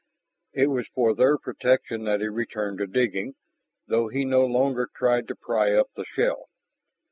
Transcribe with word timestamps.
It 0.53 0.65
was 0.65 0.87
for 0.95 1.13
their 1.13 1.37
protection 1.37 2.05
that 2.05 2.21
he 2.21 2.27
returned 2.27 2.79
to 2.79 2.87
digging, 2.87 3.35
though 3.85 4.07
he 4.07 4.25
no 4.25 4.47
longer 4.47 4.89
tried 4.95 5.27
to 5.27 5.35
pry 5.35 5.73
up 5.75 5.91
the 5.95 6.05
shell. 6.05 6.49